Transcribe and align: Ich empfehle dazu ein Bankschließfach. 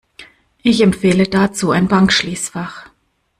Ich 0.63 0.81
empfehle 0.81 1.25
dazu 1.27 1.69
ein 1.69 1.87
Bankschließfach. 1.87 2.87